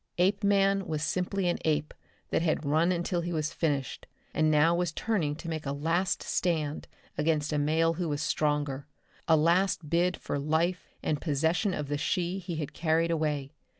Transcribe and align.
Apeman 0.17 0.87
was 0.87 1.03
simply 1.03 1.47
an 1.47 1.59
ape 1.63 1.93
that 2.31 2.41
had 2.41 2.65
run 2.65 2.91
until 2.91 3.21
he 3.21 3.31
was 3.31 3.53
finished, 3.53 4.07
and 4.33 4.49
now 4.49 4.73
was 4.73 4.91
turning 4.91 5.35
to 5.35 5.47
make 5.47 5.63
a 5.67 5.71
last 5.71 6.23
stand 6.23 6.87
against 7.19 7.53
a 7.53 7.59
male 7.59 7.93
who 7.93 8.09
was 8.09 8.23
stronger 8.23 8.87
a 9.27 9.37
last 9.37 9.91
bid 9.91 10.17
for 10.17 10.39
life 10.39 10.89
and 11.03 11.21
possession 11.21 11.75
of 11.75 11.87
the 11.87 11.99
she 11.99 12.39
he 12.39 12.55
had 12.55 12.73
carried 12.73 13.11
away. 13.11 13.51